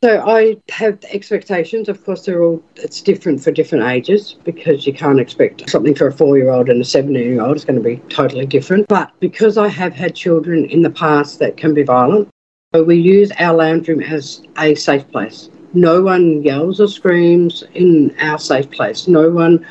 So 0.02 0.26
I 0.26 0.56
have 0.70 0.98
expectations. 1.10 1.88
Of 1.90 2.02
course, 2.04 2.24
they're 2.24 2.42
all 2.42 2.62
it's 2.76 3.02
different 3.02 3.42
for 3.42 3.50
different 3.50 3.84
ages 3.84 4.34
because 4.44 4.86
you 4.86 4.94
can't 4.94 5.20
expect 5.20 5.68
something 5.68 5.94
for 5.94 6.06
a 6.06 6.12
four-year-old 6.12 6.70
and 6.70 6.80
a 6.80 6.84
seven-year-old 6.86 7.56
is 7.56 7.66
going 7.66 7.82
to 7.82 7.84
be 7.84 7.96
totally 8.08 8.46
different. 8.46 8.88
But 8.88 9.10
because 9.20 9.58
I 9.58 9.68
have 9.68 9.92
had 9.92 10.14
children 10.14 10.64
in 10.66 10.80
the 10.80 10.90
past 10.90 11.38
that 11.40 11.58
can 11.58 11.74
be 11.74 11.82
violent, 11.82 12.30
we 12.72 12.96
use 12.96 13.30
our 13.38 13.54
lounge 13.54 13.88
room 13.88 14.00
as 14.00 14.42
a 14.56 14.74
safe 14.74 15.06
place. 15.10 15.50
No 15.74 16.00
one 16.02 16.42
yells 16.42 16.80
or 16.80 16.88
screams 16.88 17.62
in 17.74 18.16
our 18.20 18.38
safe 18.38 18.70
place. 18.70 19.06
No 19.06 19.30
one 19.30 19.66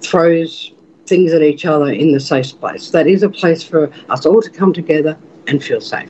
throws 0.00 0.72
things 1.08 1.32
at 1.32 1.42
each 1.42 1.64
other 1.64 1.90
in 1.90 2.12
the 2.12 2.20
safe 2.20 2.58
place. 2.60 2.90
That 2.90 3.06
is 3.06 3.22
a 3.22 3.30
place 3.30 3.62
for 3.62 3.90
us 4.08 4.26
all 4.26 4.42
to 4.42 4.50
come 4.50 4.72
together 4.72 5.16
and 5.46 5.62
feel 5.62 5.80
safe. 5.80 6.08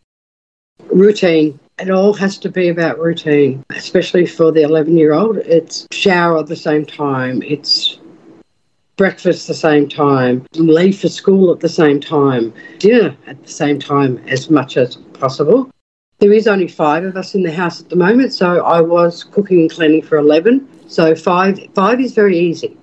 Routine. 0.92 1.58
It 1.78 1.90
all 1.90 2.12
has 2.14 2.38
to 2.38 2.48
be 2.48 2.68
about 2.68 2.98
routine, 2.98 3.64
especially 3.70 4.26
for 4.26 4.50
the 4.50 4.62
11 4.62 4.96
year 4.96 5.12
old. 5.12 5.36
It's 5.36 5.86
shower 5.92 6.38
at 6.38 6.48
the 6.48 6.56
same 6.56 6.84
time, 6.84 7.40
it's 7.42 8.00
breakfast 8.96 9.44
at 9.44 9.54
the 9.54 9.60
same 9.60 9.88
time, 9.88 10.44
leave 10.54 10.98
for 10.98 11.08
school 11.08 11.52
at 11.52 11.60
the 11.60 11.68
same 11.68 12.00
time, 12.00 12.52
dinner 12.78 13.16
at 13.28 13.40
the 13.42 13.48
same 13.48 13.78
time 13.78 14.18
as 14.26 14.50
much 14.50 14.76
as 14.76 14.96
possible. 14.96 15.70
There 16.18 16.32
is 16.32 16.48
only 16.48 16.66
five 16.66 17.04
of 17.04 17.16
us 17.16 17.36
in 17.36 17.44
the 17.44 17.52
house 17.52 17.80
at 17.80 17.90
the 17.90 17.96
moment, 17.96 18.32
so 18.32 18.64
I 18.64 18.80
was 18.80 19.22
cooking 19.22 19.60
and 19.60 19.70
cleaning 19.70 20.02
for 20.02 20.18
11. 20.18 20.68
So 20.88 21.14
five, 21.14 21.60
five 21.74 22.00
is 22.00 22.12
very 22.12 22.36
easy. 22.38 22.76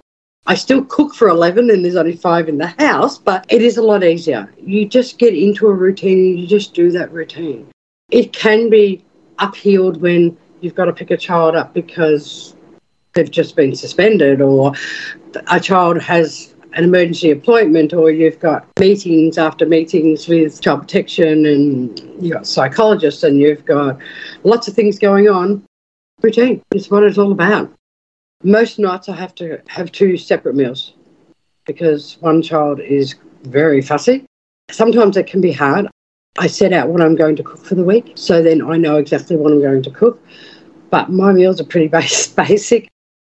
I 0.48 0.54
still 0.56 0.84
cook 0.86 1.16
for 1.16 1.28
11 1.28 1.72
and 1.72 1.84
there's 1.84 1.96
only 1.96 2.16
five 2.16 2.48
in 2.48 2.60
the 2.60 2.68
house, 2.68 3.18
but 3.18 3.46
it 3.50 3.62
is 3.64 3.78
a 3.78 3.82
lot 3.82 4.04
easier. 4.04 4.54
You 4.60 4.88
just 4.88 5.18
get 5.18 5.34
into 5.34 5.68
a 5.68 5.74
routine 5.74 6.20
and 6.20 6.40
you 6.40 6.46
just 6.46 6.74
do 6.74 6.92
that 6.92 7.12
routine. 7.12 7.68
It 8.12 8.32
can 8.32 8.70
be 8.70 9.04
upheaved 9.40 9.98
when 9.98 10.38
you've 10.62 10.76
got 10.76 10.86
to 10.86 10.94
pick 10.94 11.10
a 11.10 11.18
child 11.18 11.56
up 11.56 11.74
because 11.74 12.56
they've 13.14 13.30
just 13.30 13.56
been 13.56 13.76
suspended 13.76 14.40
or 14.40 14.74
a 15.48 15.60
child 15.60 16.00
has 16.02 16.54
an 16.74 16.84
emergency 16.84 17.32
appointment 17.32 17.94
or 17.94 18.12
you've 18.12 18.40
got 18.40 18.68
meetings 18.80 19.38
after 19.38 19.66
meetings 19.66 20.28
with 20.28 20.62
child 20.62 20.82
protection 20.82 21.46
and 21.46 22.00
you've 22.22 22.34
got 22.34 22.46
psychologists 22.46 23.24
and 23.24 23.40
you've 23.40 23.66
got 23.66 23.98
lots 24.44 24.68
of 24.68 24.76
things 24.76 25.00
going 25.00 25.28
on. 25.28 25.64
Routine 26.22 26.62
is 26.76 26.92
what 26.92 27.04
it's 27.04 27.18
all 27.18 27.32
about. 27.32 27.75
Most 28.46 28.78
nights 28.78 29.10
I 29.10 29.16
have 29.16 29.34
to 29.36 29.60
have 29.66 29.92
two 29.92 30.18
separate 30.18 30.54
meals 30.54 30.94
because 31.66 32.18
one 32.20 32.44
child 32.44 32.80
is 32.80 33.16
very 33.42 33.82
fussy. 33.82 34.24
Sometimes 34.70 35.18
it 35.18 35.26
can 35.26 35.42
be 35.42 35.52
hard. 35.52 35.88
I 36.38 36.46
set 36.46 36.72
out 36.72 36.90
what 36.90 37.02
I'm 37.02 37.16
going 37.16 37.36
to 37.38 37.44
cook 37.44 37.66
for 37.66 37.74
the 37.74 37.84
week, 37.84 38.12
so 38.14 38.44
then 38.44 38.62
I 38.62 38.78
know 38.78 38.98
exactly 38.98 39.36
what 39.36 39.52
I'm 39.52 39.62
going 39.62 39.82
to 39.82 39.90
cook. 39.90 40.24
But 40.92 41.10
my 41.10 41.34
meals 41.34 41.60
are 41.60 41.64
pretty 41.64 41.88
basic. 42.38 42.88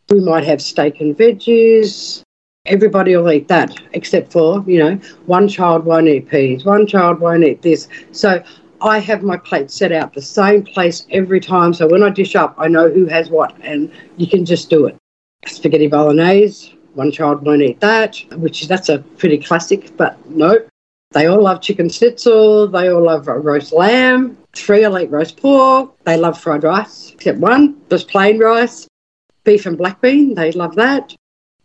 We 0.08 0.20
might 0.20 0.44
have 0.44 0.62
steak 0.62 1.02
and 1.02 1.14
veggies. 1.14 2.22
Everybody 2.64 3.14
will 3.14 3.30
eat 3.30 3.48
that, 3.48 3.78
except 3.92 4.32
for, 4.32 4.64
you 4.66 4.78
know, 4.78 4.94
one 5.26 5.46
child 5.46 5.84
won't 5.84 6.08
eat 6.08 6.30
peas, 6.30 6.64
one 6.64 6.86
child 6.86 7.20
won't 7.20 7.44
eat 7.44 7.60
this. 7.60 7.86
So 8.12 8.42
I 8.80 8.98
have 9.00 9.22
my 9.22 9.36
plate 9.36 9.70
set 9.70 9.92
out 9.92 10.14
the 10.14 10.22
same 10.22 10.64
place 10.64 11.06
every 11.10 11.40
time. 11.40 11.74
So 11.74 11.86
when 11.86 12.02
I 12.02 12.08
dish 12.08 12.34
up, 12.34 12.54
I 12.56 12.68
know 12.68 12.88
who 12.88 13.04
has 13.08 13.28
what, 13.28 13.54
and 13.60 13.92
you 14.16 14.26
can 14.26 14.46
just 14.46 14.70
do 14.70 14.86
it. 14.86 14.96
Spaghetti 15.46 15.88
bolognese, 15.88 16.78
one 16.94 17.10
child 17.10 17.44
won't 17.44 17.62
eat 17.62 17.80
that, 17.80 18.16
which 18.36 18.68
that's 18.68 18.88
a 18.88 18.98
pretty 18.98 19.38
classic, 19.38 19.96
but 19.96 20.18
no. 20.30 20.58
They 21.12 21.26
all 21.26 21.42
love 21.42 21.60
chicken 21.60 21.88
schnitzel. 21.90 22.68
They 22.68 22.88
all 22.88 23.04
love 23.04 23.26
roast 23.26 23.72
lamb. 23.72 24.38
Three 24.54 24.80
will 24.80 24.98
eat 24.98 25.10
roast 25.10 25.36
pork. 25.36 25.94
They 26.04 26.16
love 26.16 26.40
fried 26.40 26.64
rice, 26.64 27.10
except 27.12 27.38
one, 27.38 27.80
just 27.90 28.08
plain 28.08 28.38
rice. 28.38 28.86
Beef 29.44 29.66
and 29.66 29.76
black 29.76 30.00
bean, 30.00 30.34
they 30.34 30.52
love 30.52 30.74
that. 30.76 31.14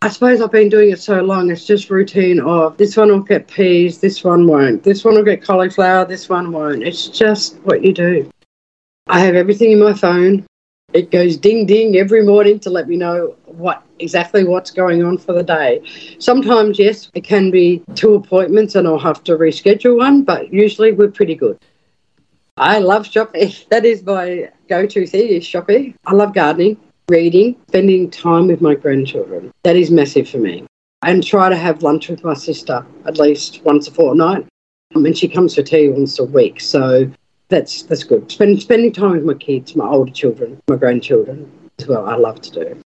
I 0.02 0.10
suppose 0.10 0.42
I've 0.42 0.52
been 0.52 0.70
doing 0.70 0.92
it 0.92 1.00
so 1.00 1.22
long, 1.22 1.50
it's 1.50 1.66
just 1.66 1.90
routine 1.90 2.40
of 2.40 2.78
this 2.78 2.98
one 2.98 3.10
will 3.10 3.22
get 3.22 3.48
peas, 3.48 4.00
this 4.00 4.24
one 4.24 4.46
won't. 4.46 4.84
This 4.84 5.04
one 5.04 5.16
will 5.16 5.24
get 5.24 5.44
cauliflower, 5.44 6.06
this 6.06 6.30
one 6.30 6.52
won't. 6.52 6.84
It's 6.84 7.08
just 7.08 7.56
what 7.64 7.84
you 7.84 7.94
do. 7.94 8.30
I 9.08 9.20
have 9.22 9.36
everything 9.36 9.72
in 9.72 9.80
my 9.80 9.94
phone. 9.94 10.46
It 10.94 11.12
goes 11.12 11.36
ding 11.36 11.66
ding 11.66 11.98
every 11.98 12.24
morning 12.24 12.60
to 12.62 12.70
let 12.70 12.88
me 12.88 12.96
know 12.96 13.36
what 13.46 13.84
exactly 14.00 14.46
what's 14.46 14.72
going 14.72 15.04
on 15.04 15.18
for 15.18 15.34
the 15.34 15.44
day. 15.44 15.82
Sometimes, 16.18 16.80
yes, 16.80 17.12
it 17.14 17.26
can 17.26 17.52
be 17.52 17.84
two 17.96 18.16
appointments 18.16 18.74
and 18.74 18.88
I'll 18.88 18.98
have 18.98 19.22
to 19.26 19.34
reschedule 19.34 19.98
one, 19.98 20.24
but 20.24 20.52
usually 20.54 20.94
we're 20.94 21.12
pretty 21.12 21.36
good. 21.36 21.60
I 22.56 22.80
love 22.80 23.06
shopping. 23.06 23.52
That 23.70 23.84
is 23.84 24.02
my 24.04 24.50
go 24.70 24.86
to 24.86 25.06
thing 25.06 25.28
is 25.28 25.46
shopping. 25.46 25.94
I 26.06 26.14
love 26.14 26.34
gardening 26.34 26.78
reading, 27.10 27.58
spending 27.68 28.10
time 28.10 28.48
with 28.48 28.62
my 28.62 28.76
grandchildren. 28.76 29.52
That 29.64 29.76
is 29.76 29.92
massive 29.92 30.30
for 30.30 30.38
me. 30.38 30.66
And 31.02 31.22
try 31.22 31.50
to 31.50 31.56
have 31.56 31.84
lunch 31.84 32.08
with 32.08 32.24
my 32.24 32.34
sister 32.34 32.86
at 33.06 33.20
least 33.20 33.62
once 33.66 33.90
a 33.90 33.92
fortnight. 33.92 34.46
I 34.96 35.00
mean, 35.00 35.14
she 35.14 35.28
comes 35.28 35.56
for 35.56 35.64
tea 35.64 35.90
once 35.90 36.18
a 36.18 36.24
week, 36.24 36.62
so 36.62 37.12
that's 37.50 37.84
that's 37.84 38.04
good. 38.04 38.32
Spend, 38.32 38.62
spending 38.62 38.92
time 38.92 39.12
with 39.12 39.24
my 39.24 39.34
kids, 39.34 39.76
my 39.76 39.88
older 39.88 40.12
children, 40.12 40.62
my 40.68 40.76
grandchildren 40.76 41.52
as 41.80 41.88
well. 41.88 42.08
I 42.08 42.16
love 42.16 42.42
to 42.42 42.52
do. 42.52 42.82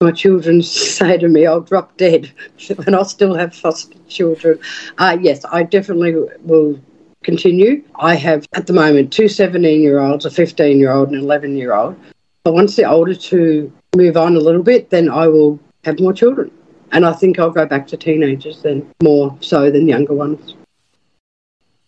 My 0.00 0.12
children 0.12 0.62
say 0.62 1.16
to 1.18 1.28
me, 1.28 1.46
"I'll 1.46 1.60
drop 1.60 1.96
dead," 1.96 2.30
and 2.86 2.94
I'll 2.94 3.04
still 3.04 3.34
have 3.34 3.54
foster 3.54 3.98
children. 4.08 4.58
Uh, 4.98 5.16
yes, 5.20 5.44
I 5.50 5.62
definitely 5.62 6.14
will 6.42 6.78
continue. 7.22 7.82
I 7.96 8.14
have 8.14 8.46
at 8.52 8.66
the 8.66 8.72
moment 8.72 9.12
two 9.12 9.28
17 9.28 9.80
year 9.80 9.98
olds, 9.98 10.24
a 10.24 10.30
15 10.30 10.78
year 10.78 10.92
old, 10.92 11.08
and 11.08 11.16
an 11.16 11.22
11 11.22 11.56
year 11.56 11.74
old. 11.74 11.96
But 12.44 12.54
once 12.54 12.76
they're 12.76 12.88
older 12.88 13.14
two 13.14 13.72
move 13.96 14.16
on 14.16 14.36
a 14.36 14.40
little 14.40 14.62
bit, 14.62 14.90
then 14.90 15.08
I 15.08 15.26
will 15.26 15.58
have 15.84 15.98
more 15.98 16.12
children. 16.12 16.50
And 16.92 17.04
I 17.04 17.12
think 17.12 17.38
I'll 17.38 17.50
go 17.50 17.66
back 17.66 17.86
to 17.88 17.96
teenagers 17.96 18.62
then 18.62 18.88
more 19.02 19.36
so 19.40 19.70
than 19.70 19.88
younger 19.88 20.14
ones. 20.14 20.54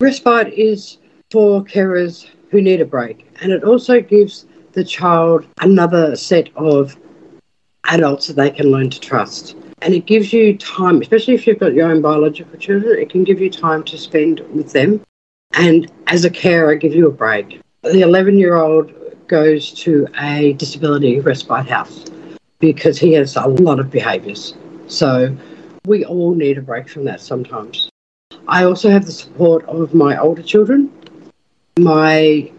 Respite 0.01 0.53
is 0.55 0.99
for 1.31 1.63
carers 1.65 2.27
who 2.51 2.61
need 2.63 2.81
a 2.81 2.85
break, 2.85 3.29
and 3.41 3.53
it 3.53 3.65
also 3.65 4.01
gives 4.01 4.47
the 4.73 4.85
child 4.85 5.47
another 5.61 6.17
set 6.17 6.49
of 6.57 6.97
adults 7.87 8.27
that 8.27 8.37
they 8.37 8.51
can 8.51 8.71
learn 8.71 8.91
to 8.91 9.01
trust. 9.01 9.57
And 9.83 9.95
it 9.95 10.07
gives 10.07 10.33
you 10.33 10.57
time, 10.57 11.01
especially 11.01 11.35
if 11.35 11.47
you've 11.47 11.59
got 11.59 11.75
your 11.75 11.91
own 11.91 12.03
biological 12.03 12.59
children, 12.59 12.99
it 12.99 13.11
can 13.11 13.25
give 13.25 13.41
you 13.41 13.51
time 13.51 13.85
to 13.85 13.99
spend 13.99 14.41
with 14.53 14.73
them. 14.73 15.01
And 15.55 15.91
as 16.07 16.25
a 16.25 16.31
carer, 16.31 16.75
give 16.75 16.95
you 16.95 17.07
a 17.07 17.13
break. 17.13 17.61
The 17.83 18.01
11 18.01 18.39
year 18.39 18.57
old 18.57 18.93
goes 19.29 19.73
to 19.73 20.07
a 20.21 20.55
disability 20.55 21.21
respite 21.21 21.69
house 21.69 22.05
because 22.59 22.99
he 22.99 23.13
has 23.13 23.37
a 23.37 23.47
lot 23.47 23.79
of 23.79 23.91
behaviours. 23.91 24.55
So 24.89 25.37
we 25.85 26.05
all 26.05 26.35
need 26.35 26.59
a 26.59 26.63
break 26.63 26.89
from 26.89 27.05
that 27.05 27.21
sometimes. 27.21 27.89
I 28.49 28.65
also 28.65 28.91
have 28.91 29.07
the 29.07 29.13
support 29.13 29.65
of 29.67 29.95
my 29.95 30.19
older 30.19 30.43
children. 30.43 30.91
My 31.79 32.51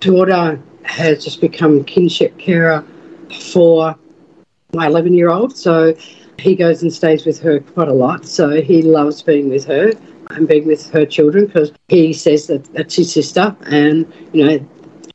daughter 0.00 0.60
has 0.84 1.24
just 1.24 1.40
become 1.40 1.84
kinship 1.84 2.38
carer 2.38 2.84
for 3.52 3.94
my 4.72 4.86
11 4.86 5.14
year 5.14 5.30
old. 5.30 5.56
So 5.56 5.94
he 6.38 6.54
goes 6.54 6.82
and 6.82 6.92
stays 6.92 7.26
with 7.26 7.40
her 7.40 7.60
quite 7.60 7.88
a 7.88 7.92
lot. 7.92 8.24
So 8.24 8.62
he 8.62 8.82
loves 8.82 9.22
being 9.22 9.50
with 9.50 9.66
her 9.66 9.92
and 10.30 10.48
being 10.48 10.66
with 10.66 10.90
her 10.90 11.04
children 11.04 11.46
because 11.46 11.72
he 11.88 12.12
says 12.12 12.46
that 12.46 12.64
that's 12.72 12.94
his 12.94 13.12
sister 13.12 13.54
and, 13.66 14.10
you 14.32 14.44
know, 14.46 14.66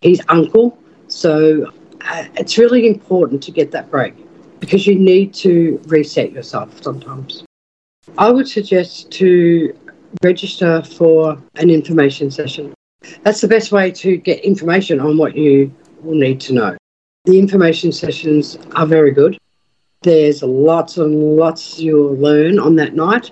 his 0.01 0.21
uncle 0.29 0.77
so 1.07 1.71
uh, 2.01 2.25
it's 2.35 2.57
really 2.57 2.87
important 2.87 3.41
to 3.43 3.51
get 3.51 3.71
that 3.71 3.89
break 3.89 4.13
because 4.59 4.85
you 4.85 4.95
need 4.95 5.33
to 5.35 5.79
reset 5.87 6.31
yourself 6.31 6.83
sometimes. 6.83 7.43
I 8.17 8.29
would 8.29 8.47
suggest 8.47 9.11
to 9.11 9.73
register 10.23 10.83
for 10.83 11.41
an 11.55 11.69
information 11.69 12.31
session. 12.31 12.73
That's 13.23 13.41
the 13.41 13.47
best 13.47 13.71
way 13.71 13.91
to 13.91 14.17
get 14.17 14.43
information 14.43 14.99
on 14.99 15.17
what 15.17 15.35
you 15.35 15.73
will 16.01 16.15
need 16.15 16.39
to 16.41 16.53
know. 16.53 16.77
The 17.25 17.39
information 17.39 17.91
sessions 17.91 18.57
are 18.75 18.85
very 18.85 19.11
good. 19.11 19.37
There's 20.03 20.43
lots 20.43 20.97
and 20.97 21.35
lots 21.35 21.79
you'll 21.79 22.15
learn 22.15 22.59
on 22.59 22.75
that 22.75 22.93
night. 22.95 23.31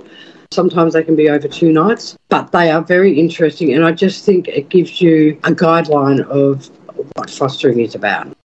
Sometimes 0.51 0.93
they 0.93 1.03
can 1.03 1.15
be 1.15 1.29
over 1.29 1.47
two 1.47 1.71
nights, 1.71 2.17
but 2.29 2.51
they 2.51 2.71
are 2.71 2.81
very 2.81 3.19
interesting. 3.19 3.73
And 3.73 3.85
I 3.85 3.91
just 3.91 4.25
think 4.25 4.47
it 4.47 4.69
gives 4.69 5.01
you 5.01 5.39
a 5.43 5.51
guideline 5.51 6.21
of 6.27 6.71
what 7.15 7.29
fostering 7.29 7.79
is 7.79 7.95
about. 7.95 8.35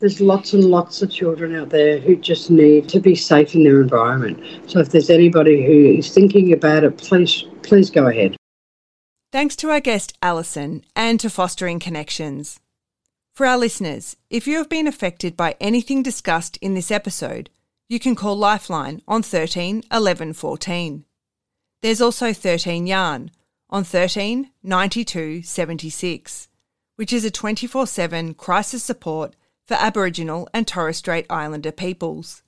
There's 0.00 0.20
lots 0.20 0.52
and 0.52 0.64
lots 0.64 1.02
of 1.02 1.10
children 1.10 1.56
out 1.56 1.70
there 1.70 1.98
who 1.98 2.14
just 2.14 2.50
need 2.50 2.88
to 2.90 3.00
be 3.00 3.16
safe 3.16 3.56
in 3.56 3.64
their 3.64 3.80
environment. 3.80 4.40
So 4.68 4.78
if 4.78 4.90
there's 4.90 5.10
anybody 5.10 5.66
who 5.66 5.98
is 5.98 6.12
thinking 6.12 6.52
about 6.52 6.84
it, 6.84 6.96
please 6.98 7.44
please 7.62 7.90
go 7.90 8.06
ahead. 8.06 8.37
Thanks 9.30 9.56
to 9.56 9.68
our 9.68 9.80
guest 9.80 10.16
Alison 10.22 10.86
and 10.96 11.20
to 11.20 11.28
Fostering 11.28 11.80
Connections. 11.80 12.60
For 13.34 13.44
our 13.44 13.58
listeners, 13.58 14.16
if 14.30 14.46
you 14.46 14.56
have 14.56 14.70
been 14.70 14.86
affected 14.86 15.36
by 15.36 15.54
anything 15.60 16.02
discussed 16.02 16.56
in 16.62 16.72
this 16.72 16.90
episode, 16.90 17.50
you 17.90 18.00
can 18.00 18.14
call 18.14 18.36
Lifeline 18.36 19.02
on 19.06 19.22
13 19.22 19.84
11 19.92 20.32
14. 20.32 21.04
There's 21.82 22.00
also 22.00 22.32
13 22.32 22.86
Yarn 22.86 23.30
on 23.68 23.84
13 23.84 24.50
92 24.62 25.42
76, 25.42 26.48
which 26.96 27.12
is 27.12 27.26
a 27.26 27.30
24 27.30 27.86
7 27.86 28.32
crisis 28.32 28.82
support 28.82 29.36
for 29.66 29.74
Aboriginal 29.74 30.48
and 30.54 30.66
Torres 30.66 30.96
Strait 30.96 31.26
Islander 31.28 31.70
peoples. 31.70 32.42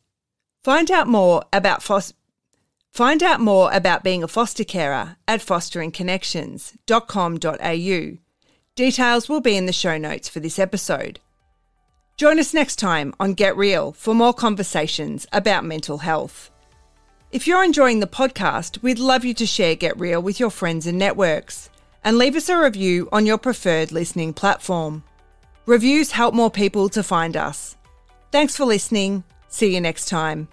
Find 0.64 0.90
out 0.90 1.08
more 1.08 1.44
about 1.52 1.82
fos- 1.82 2.14
Find 2.92 3.22
out 3.22 3.40
more 3.40 3.72
about 3.72 4.04
being 4.04 4.22
a 4.22 4.28
foster 4.28 4.64
carer 4.64 5.16
at 5.28 5.40
fosteringconnections.com.au. 5.40 8.18
Details 8.74 9.28
will 9.28 9.40
be 9.40 9.56
in 9.56 9.66
the 9.66 9.72
show 9.72 9.98
notes 9.98 10.28
for 10.28 10.40
this 10.40 10.58
episode. 10.58 11.20
Join 12.16 12.38
us 12.38 12.52
next 12.52 12.76
time 12.76 13.14
on 13.18 13.34
Get 13.34 13.56
Real 13.56 13.92
for 13.92 14.14
more 14.14 14.34
conversations 14.34 15.26
about 15.32 15.64
mental 15.64 15.98
health. 15.98 16.50
If 17.30 17.46
you're 17.46 17.64
enjoying 17.64 18.00
the 18.00 18.06
podcast, 18.06 18.82
we'd 18.82 18.98
love 18.98 19.24
you 19.24 19.34
to 19.34 19.46
share 19.46 19.76
Get 19.76 19.98
Real 19.98 20.20
with 20.20 20.40
your 20.40 20.50
friends 20.50 20.86
and 20.86 20.98
networks 20.98 21.70
and 22.02 22.18
leave 22.18 22.36
us 22.36 22.48
a 22.48 22.58
review 22.58 23.08
on 23.12 23.24
your 23.24 23.38
preferred 23.38 23.92
listening 23.92 24.34
platform. 24.34 25.04
Reviews 25.66 26.10
help 26.10 26.34
more 26.34 26.50
people 26.50 26.88
to 26.90 27.02
find 27.02 27.36
us. 27.36 27.76
Thanks 28.32 28.56
for 28.56 28.64
listening. 28.64 29.24
See 29.48 29.74
you 29.74 29.80
next 29.80 30.08
time. 30.08 30.48